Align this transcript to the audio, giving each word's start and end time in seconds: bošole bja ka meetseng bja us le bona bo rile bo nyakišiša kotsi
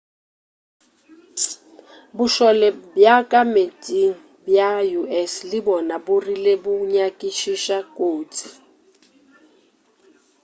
bošole 2.15 2.67
bja 2.93 3.15
ka 3.31 3.41
meetseng 3.53 4.15
bja 4.45 4.69
us 5.21 5.33
le 5.49 5.59
bona 5.65 5.95
bo 6.05 6.13
rile 6.25 6.53
bo 6.63 6.71
nyakišiša 6.93 7.77
kotsi 7.95 8.47